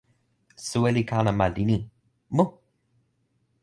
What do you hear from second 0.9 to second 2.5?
kalama li ni: mu!